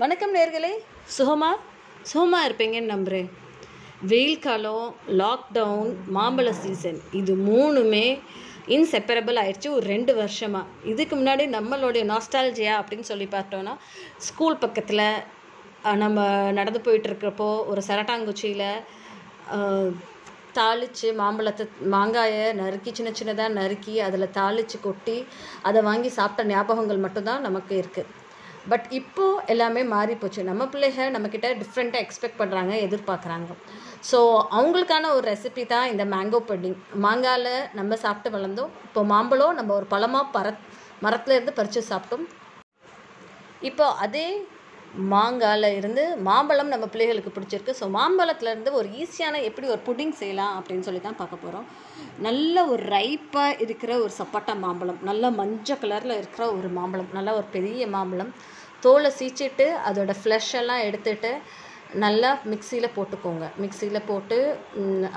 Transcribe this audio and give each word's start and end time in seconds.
வணக்கம் 0.00 0.34
நேர்களே. 0.36 0.70
சுகமா? 1.16 1.48
சுகமா 2.10 2.38
இருப்பீங்கன்னு 2.46 2.92
நம்புகிறேன் 2.92 3.28
வெயில் 4.10 4.42
காலம் 4.46 4.88
லாக்டவுன் 5.20 5.92
மாம்பழ 6.16 6.50
சீசன் 6.62 6.98
இது 7.20 7.34
மூணுமே 7.46 8.02
இன்செப்பரபிள் 8.76 9.38
ஆயிடுச்சு. 9.42 9.68
ஒரு 9.76 9.86
ரெண்டு 9.92 10.14
வருஷமாக 10.18 10.90
இதுக்கு 10.92 11.14
முன்னாடி 11.20 11.44
நம்மளுடைய 11.54 12.02
நாஸ்டாலஜியா 12.10 12.74
அப்படின்னு 12.80 13.08
சொல்லி 13.10 13.28
பார்த்தோன்னா 13.36 13.74
ஸ்கூல் 14.26 14.60
பக்கத்தில் 14.64 15.04
நம்ம 16.02 16.26
நடந்து 16.58 16.82
போயிட்டு 16.88 17.10
இருக்கிறப்போ 17.10 17.48
ஒரு 17.70 17.82
சரட்டாங்குச்சியில் 17.88 18.68
தாளித்து 20.58 21.08
மாம்பழத்தை 21.22 21.66
மாங்காயை 21.96 22.44
நறுக்கி 22.60 22.92
சின்ன 23.00 23.12
சின்னதாக 23.20 23.56
நறுக்கி 23.60 23.96
அதில் 24.00 24.34
தாளித்து 24.38 24.78
கொட்டி 24.80 25.16
அதை 25.62 25.82
வாங்கி 25.90 26.12
சாப்பிட்ட 26.20 26.50
ஞாபகங்கள் 26.54 27.04
மட்டும்தான் 27.06 27.40
நமக்கு 27.40 27.74
இருக்குது 27.82 28.24
பட் 28.70 28.86
இப்போது 28.98 29.42
எல்லாமே 29.52 29.82
மாறி 29.92 30.14
போச்சு. 30.22 30.40
நம்ம 30.50 30.62
பிள்ளைங்க 30.72 31.04
நம்மக்கிட்ட 31.16 31.48
டிஃப்ரெண்ட்டாக 31.62 32.04
எக்ஸ்பெக்ட் 32.04 32.40
பண்ணுறாங்க 32.40 32.72
எதிர்பார்க்குறாங்க. 32.86 33.50
ஸோ 34.10 34.18
அவங்களுக்கான 34.58 35.10
ஒரு 35.16 35.24
ரெசிபி 35.32 35.64
தான் 35.74 35.90
இந்த 35.92 36.04
மேங்கோ 36.14 36.40
பட்டிங் 36.48 36.78
மாங்காயில் 37.04 37.52
நம்ம 37.78 37.96
சாப்பிட்டு 38.04 38.34
வளர்ந்தோம். 38.36 38.72
இப்போ 38.88 39.02
மாம்பழம் 39.12 39.56
நம்ம 39.60 39.74
ஒரு 39.80 39.88
பழமாக 39.94 40.32
பர 40.36 40.56
மரத்துலேருந்து 41.06 41.56
பறித்து 41.58 41.82
சாப்பிட்டோம். 41.92 42.26
இப்போ 43.70 43.86
அதே 44.04 44.26
மாங்காயில் 45.12 45.68
இருந்து 45.78 46.02
மாம்பழம் 46.28 46.70
நம்ம 46.72 46.86
பிள்ளைகளுக்கு 46.92 47.32
பிடிச்சிருக்கு. 47.36 47.72
ஸோ 47.80 47.86
மாம்பழத்துலேருந்து 47.96 48.70
ஒரு 48.78 48.88
ஈஸியான 49.02 49.40
எப்படி 49.48 49.66
ஒரு 49.74 49.80
புட்டிங் 49.88 50.14
செய்யலாம் 50.20 50.54
அப்படின்னு 50.58 50.86
சொல்லி 50.86 51.02
தான் 51.06 51.18
பார்க்க 51.20 51.44
போகிறோம் 51.44 51.66
நல்ல 52.26 52.64
ஒரு 52.72 52.82
ரைப்பாக 52.94 53.58
இருக்கிற 53.64 53.92
ஒரு 54.04 54.12
சப்பாட்டா 54.20 54.54
மாம்பழம். 54.64 55.00
நல்ல 55.08 55.30
மஞ்சள் 55.40 55.80
கலரில் 55.82 56.18
இருக்கிற 56.20 56.46
ஒரு 56.58 56.70
மாம்பழம். 56.78 57.10
நல்ல 57.18 57.32
ஒரு 57.40 57.46
பெரிய 57.56 57.86
மாம்பழம். 57.96 58.32
தோலை 58.86 59.10
சீச்சிட்டு 59.18 59.66
அதோட 59.90 60.14
ஃப்ளஷ் 60.22 60.52
எல்லாம் 60.62 60.84
எடுத்துட்டு 60.88 61.32
நல்லா 62.04 62.30
மிக்சியில் 62.52 62.94
போட்டுக்கோங்க. 62.96 63.44
மிக்சியில் 63.62 64.06
போட்டு 64.08 64.38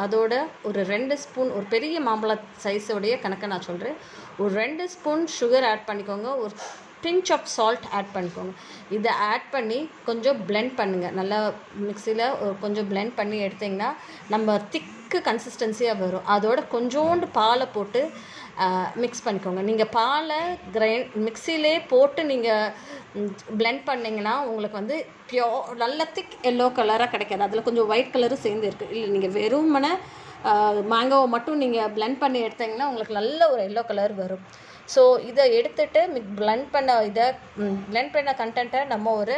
அதோட 0.04 0.34
ஒரு 0.70 0.82
ரெண்டு 0.94 1.16
ஸ்பூன் 1.24 1.50
ஒரு 1.58 1.66
பெரிய 1.76 1.96
மாம்பழ 2.10 2.34
சைஸோடைய 2.66 3.16
கணக்கை 3.24 3.50
நான் 3.54 3.68
சொல்கிறேன் 3.70 3.98
ஒரு 4.42 4.52
ரெண்டு 4.64 4.84
ஸ்பூன் 4.96 5.26
சுகர் 5.40 5.68
ஆட் 5.72 5.88
பண்ணிக்கோங்க. 5.90 6.30
ஒரு 6.44 6.54
பிஞ்ச் 7.04 7.32
ஆஃப் 7.36 7.50
சால்ட் 7.56 7.86
ஆட் 7.98 8.14
பண்ணிக்கோங்க. 8.16 8.54
இதை 8.98 9.12
ஆட் 9.32 9.48
பண்ணி 9.56 9.80
கொஞ்சம் 10.10 10.40
பிளெண்ட் 10.50 10.74
பண்ணுங்கள் 10.80 11.16
நல்லா 11.20 11.40
மிக்சியில் 11.88 12.26
கொஞ்சம் 12.64 12.90
பிளெண்ட் 12.92 13.16
பண்ணி 13.20 13.40
எடுத்திங்கன்னா 13.48 13.92
நம்ம 14.34 14.58
திக்கு 14.76 15.20
கன்சிஸ்டன்சியாக 15.30 16.02
வரும். 16.04 16.28
அதோட 16.36 16.60
கொஞ்சோண்டு 16.76 17.28
பாலை 17.40 17.68
போட்டு 17.78 18.02
மிக்ஸ் 19.02 19.24
பண்ணிக்கோங்க. 19.26 19.62
நீங்கள் 19.68 19.92
பாலை 19.98 20.40
கிரைண்ட் 20.76 21.12
மிக்சிலே 21.26 21.76
போட்டு 21.92 22.22
நீங்கள் 22.32 22.72
பிளெண்ட் 23.60 23.84
பண்ணிங்கன்னா 23.90 24.34
உங்களுக்கு 24.50 24.80
வந்து 24.82 24.98
பியோர் 25.30 25.70
நல்ல 25.84 26.06
திக் 26.16 26.36
எல்லோ 26.50 26.66
கலராக 26.80 27.12
கிடைக்காது. 27.14 27.46
அதில் 27.48 27.68
கொஞ்சம் 27.68 27.90
ஒயிட் 27.94 28.14
கலரும் 28.16 28.46
சேர்ந்து 28.46 28.68
இருக்குது 28.70 28.94
இல்லை 28.96 29.10
நீங்கள் 29.16 29.36
வெறுமனே 29.38 29.94
மேங்கோவை 30.94 31.28
மட்டும் 31.36 31.62
நீங்கள் 31.64 31.94
பிளெண்ட் 31.96 32.22
பண்ணி 32.24 32.42
எடுத்தீங்கன்னா 32.48 32.90
உங்களுக்கு 32.92 33.20
நல்ல 33.20 33.40
ஒரு 33.54 33.62
எல்லோ 33.70 33.82
கலர் 33.90 34.14
வரும். 34.24 34.44
ஸோ 34.94 35.02
இதை 35.30 35.44
எடுத்துட்டு 35.60 36.02
மிக் 36.14 36.30
blend 36.42 36.68
பண்ண 36.76 36.92
இதை 37.10 37.26
பிளெண்ட் 37.92 38.14
பண்ண 38.16 38.32
கண்டென்ட்டை 38.44 38.82
நம்ம 38.94 39.12
ஒரு 39.24 39.36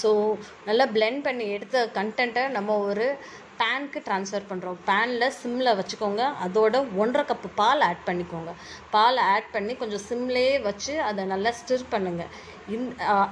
ஸோ 0.00 0.10
நல்லா 0.68 0.84
பிளெண்ட் 0.96 1.24
பண்ணி 1.24 1.46
எடுத்த 1.56 1.80
கண்டென்ட்டை 1.96 2.44
நம்ம 2.56 2.76
ஒரு 2.90 3.06
பேனுக்கு 3.58 3.98
ட்ரான்ஸ்ஃபர் 4.06 4.46
பண்ணுறோம் 4.50 4.78
பேனில் 4.88 5.34
சிம்மில் 5.40 5.76
வச்சுக்கோங்க. 5.80 6.22
அதோட 6.44 6.76
ஒன்றரை 7.02 7.24
கப்பு 7.28 7.48
பால் 7.60 7.82
ஆட் 7.88 8.06
பண்ணிக்கோங்க. 8.08 8.52
பால் 8.94 9.20
ஆட் 9.32 9.52
பண்ணி 9.56 9.74
கொஞ்சம் 9.82 10.04
சிம்லேயே 10.08 10.54
வச்சு 10.68 10.94
அதை 11.08 11.24
நல்லா 11.32 11.50
ஸ்டிர் 11.58 11.84
பண்ணுங்கள் 11.94 12.32
இன் 12.74 12.88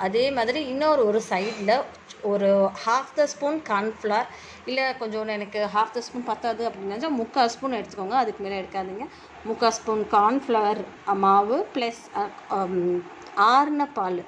அதே 0.07 0.25
மாதிரி 0.39 0.61
இன்னொரு 0.73 1.03
ஒரு 1.11 1.23
சைடில் 1.31 1.75
ஒரு 2.31 2.49
ஹாஃப் 2.85 3.13
த 3.19 3.23
ஸ்பூன் 3.33 3.59
கார்ன்ஃப்ளவர் 3.71 4.29
இல்லை 4.71 4.85
கொஞ்சம் 5.01 5.33
எனக்கு 5.37 5.61
ஹாஃப் 5.75 5.95
த 5.97 6.03
ஸ்பூன் 6.07 6.27
பத்தாது 6.31 6.63
அப்படின்னா 6.69 7.11
முக்கால் 7.21 7.53
ஸ்பூன் 7.55 7.79
எடுத்துக்கோங்க 7.79 8.17
அதுக்கு 8.21 8.43
மேலே 8.45 8.59
எடுக்காதீங்க. 8.63 9.07
முக்கால் 9.49 9.77
ஸ்பூன் 9.79 10.05
கார்ன்ஃப்ளவர் 10.17 10.81
மாவு 11.25 11.59
ப்ளஸ் 11.75 12.03
um, 12.59 12.77
ஆறுன 13.53 13.83
பால். 13.99 14.23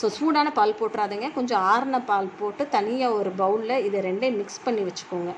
ஸோ 0.00 0.06
சூடான 0.16 0.48
பால் 0.58 0.78
போட்டுறாதீங்க. 0.80 1.28
கொஞ்சம் 1.38 1.62
ஆறுன 1.74 1.96
பால் 2.10 2.28
போட்டு 2.40 2.62
தனியாக 2.76 3.18
ஒரு 3.20 3.30
பவுலில் 3.42 3.84
இதை 3.88 4.00
ரெண்டையும் 4.08 4.40
மிக்ஸ் 4.40 4.64
பண்ணி 4.66 4.82
வச்சுக்கோங்க. 4.88 5.32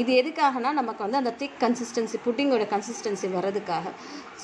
இது 0.00 0.12
எதுக்காகனா 0.20 0.70
நமக்கு 0.80 1.04
வந்து 1.04 1.20
அந்த 1.20 1.32
திக் 1.40 1.58
கன்சிஸ்டன்சி 1.64 2.18
புட்டிங்கோட 2.26 2.64
கன்சிஸ்டன்சி 2.74 3.28
வர்றதுக்காக. 3.36 3.92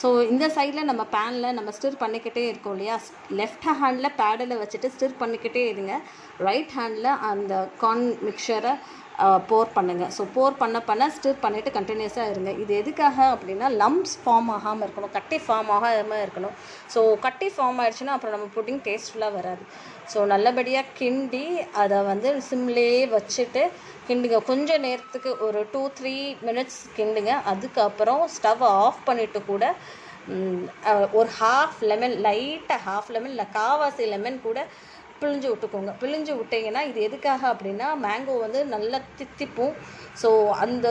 ஸோ 0.01 0.09
இந்த 0.33 0.47
சைடில் 0.57 0.89
நம்ம 0.91 1.03
பேனில் 1.15 1.57
நம்ம 1.59 1.73
ஸ்டிர் 1.77 2.03
பண்ணிக்கிட்டே 2.03 2.45
இருக்கோம் 2.51 2.75
இல்லையா? 2.77 2.97
லெஃப்ட் 3.41 3.71
ஹேண்டில் 3.81 4.17
பேடில் 4.21 4.61
வச்சுட்டு 4.63 4.93
ஸ்டிர் 4.97 5.21
பண்ணிக்கிட்டே 5.23 5.65
இருங்க. 5.73 5.95
ரைட் 6.49 6.75
ஹேண்டில் 6.81 7.11
அந்த 7.31 7.55
கார்ன் 7.85 8.07
மிக்சரை 8.29 8.75
போர் 9.49 9.69
பண்ணுங்கள் 9.75 10.13
ஸோ 10.15 10.23
போர் 10.37 10.57
பண்ண 10.61 10.79
பண்ண 10.89 11.05
ஸ்டிர் 11.17 11.43
பண்ணிவிட்டு 11.43 11.71
கண்டினியூஸாக 11.77 12.31
இருங்க. 12.33 12.51
இது 12.63 12.73
எதுக்காக 12.83 13.19
அப்படின்னா 13.35 13.67
லம்ப்ஸ் 13.83 14.17
ஃபார்ம் 14.23 14.49
ஆகாமல் 14.55 14.85
இருக்கணும். 14.87 15.13
கட்டி 15.17 15.37
ஃபார்ம் 15.45 15.71
ஆகாமல் 15.75 16.23
இருக்கணும். 16.25 16.55
ஸோ 16.95 17.01
கட்டி 17.27 17.49
ஃபார்ம் 17.57 17.79
ஆயிடுச்சுன்னா 17.83 18.17
அப்புறம் 18.17 18.35
நம்ம 18.37 18.49
புட்டிங் 18.57 18.81
டேஸ்ட்ஃபுல்லாக 18.89 19.37
வராது. 19.39 19.65
ஸோ 20.13 20.25
நல்லபடியாக 20.33 20.93
கிண்டி 21.01 21.45
அதை 21.83 22.01
வந்து 22.11 22.31
சிம்லேயே 22.49 23.05
வச்சுட்டு 23.17 23.63
கிண்டுங்க. 24.09 24.39
கொஞ்சம் 24.51 24.83
நேரத்துக்கு 24.87 25.31
ஒரு 25.47 25.61
டூ 25.75 25.83
த்ரீ 25.99 26.17
மினிட்ஸ் 26.49 26.81
கிண்டுங்க. 26.97 27.35
அதுக்கப்புறம் 27.53 28.25
ஸ்டவ் 28.37 28.65
ஆஃப் 28.79 29.05
பண்ணிவிட்டு 29.11 29.43
கூட 29.53 29.65
ஒரு 31.19 31.31
ஹாஃப் 31.41 31.81
லெமன் 31.91 32.17
லைட்டாக 32.27 32.85
ஹாஃப் 32.89 33.11
லெமன் 33.15 33.33
இல்லை 33.35 33.49
காவாசி 33.57 34.05
லெமன் 34.13 34.45
கூட 34.49 34.61
பிழிஞ்சு 35.21 35.49
விட்டுக்கோங்க. 35.51 35.93
பிழிஞ்சு 36.01 36.33
விட்டீங்கன்னா 36.39 36.81
இது 36.89 36.99
எதுக்காக 37.09 37.43
அப்படின்னா 37.53 37.89
மேங்கோ 38.05 38.35
வந்து 38.45 38.61
நல்லா 38.73 38.99
தித்திப்பும். 39.19 39.75
ஸோ 40.23 40.29
அந்த 40.65 40.87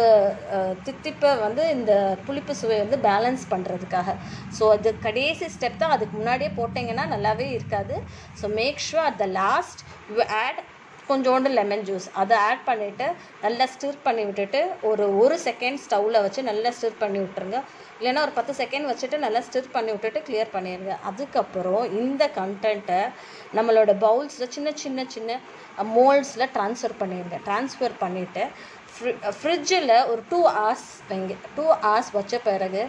தித்திப்பை 0.88 1.32
வந்து 1.46 1.64
இந்த 1.76 1.94
புளிப்பு 2.28 2.54
சுவை 2.60 2.78
வந்து 2.84 3.00
பேலன்ஸ் 3.08 3.44
பண்ணுறதுக்காக 3.54 4.16
ஸோ 4.58 4.64
அது 4.76 4.92
கடைசி 5.08 5.48
ஸ்டெப் 5.56 5.82
தான். 5.82 5.96
அதுக்கு 5.96 6.16
முன்னாடியே 6.20 6.52
போட்டிங்கன்னா 6.60 7.06
நல்லாவே 7.16 7.48
இருக்காது. 7.58 7.98
So 8.42 8.48
make 8.60 8.86
sure 8.88 9.06
at 9.08 9.20
the 9.24 9.28
last 9.42 9.84
you 10.12 10.24
add 10.44 10.62
கொஞ்சோண்டு 11.08 11.50
லெமன் 11.58 11.86
ஜூஸ் 11.88 12.08
அதை 12.22 12.36
ஆட் 12.50 12.62
பண்ணிவிட்டு 12.68 13.08
நல்லா 13.44 13.66
ஸ்டிர் 13.74 14.04
பண்ணி 14.06 14.24
விட்டுட்டு 14.28 14.62
ஒரு 14.90 15.06
ஒரு 15.22 15.36
செகண்ட் 15.48 15.80
ஸ்டவ்வில் 15.86 16.24
வச்சு 16.26 16.42
நல்லா 16.50 16.70
ஸ்டிர் 16.78 17.02
பண்ணி 17.02 17.20
விட்டுருங்க. 17.24 17.60
இல்லைன்னா 18.00 18.22
ஒரு 18.26 18.34
பத்து 18.38 18.54
செகண்ட் 18.62 18.90
வச்சுட்டு 18.92 19.18
நல்லா 19.26 19.42
ஸ்டிர் 19.48 19.74
பண்ணி 19.76 19.92
விட்டுட்டு 19.94 20.20
கிளியர் 20.28 20.54
பண்ணிடுங்க 20.56 20.94
அதுக்கப்புறம் 21.10 21.84
இந்த 22.02 22.24
கண்டென்ட்டை 22.40 23.02
நம்மளோட 23.58 23.92
பவுல்ஸில் 24.06 24.54
சின்ன 24.56 24.72
சின்ன 24.84 25.06
சின்ன 25.16 25.40
மோல்ட்ஸில் 25.96 26.52
ட்ரான்ஸ்ஃபர் 26.56 26.96
பண்ணிடுங்க 27.02 27.40
ட்ரான்ஸ்ஃபர் 27.48 27.96
பண்ணிவிட்டு 28.04 28.46
ஃப்ரி 28.96 29.12
ஃப்ரிட்ஜில் 29.38 29.94
ஒரு 30.12 30.22
டூ 30.32 30.40
ஹார்ஸ் 30.58 30.90
வைங்க. 31.10 31.36
டூ 31.56 31.66
ஹார்ஸ் 31.86 32.12
வச்ச 32.18 32.40
பிறகு 32.50 32.84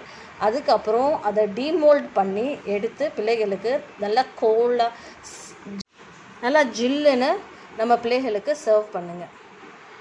அதுக்கப்புறம் 0.47 1.13
அதை 1.29 1.45
டீமோல்ட் 1.59 2.09
பண்ணி 2.19 2.47
எடுத்து 2.75 3.05
பிள்ளைகளுக்கு 3.17 3.73
நல்லா 4.05 4.25
கோல்டாக 4.43 4.93
நல்லா 6.45 6.63
ஜில்லுன்னு 6.79 7.31
நம்ம 7.77 7.93
பிள்ளைகளுக்கு 7.97 8.53
சர்வ் 8.65 8.93
பண்ணுங்கள் 8.93 9.33